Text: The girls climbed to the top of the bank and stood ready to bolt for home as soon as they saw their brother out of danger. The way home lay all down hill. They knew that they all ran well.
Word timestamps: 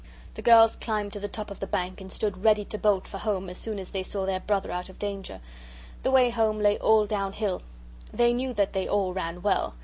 The 0.33 0.41
girls 0.41 0.75
climbed 0.77 1.13
to 1.13 1.19
the 1.19 1.27
top 1.27 1.51
of 1.51 1.59
the 1.59 1.67
bank 1.67 2.01
and 2.01 2.11
stood 2.11 2.43
ready 2.43 2.65
to 2.65 2.79
bolt 2.79 3.07
for 3.07 3.19
home 3.19 3.51
as 3.51 3.59
soon 3.59 3.77
as 3.77 3.91
they 3.91 4.01
saw 4.01 4.25
their 4.25 4.39
brother 4.39 4.71
out 4.71 4.89
of 4.89 4.97
danger. 4.97 5.41
The 6.01 6.09
way 6.09 6.31
home 6.31 6.57
lay 6.59 6.79
all 6.79 7.05
down 7.05 7.33
hill. 7.33 7.61
They 8.11 8.33
knew 8.33 8.51
that 8.53 8.73
they 8.73 8.87
all 8.89 9.13
ran 9.13 9.43
well. 9.43 9.75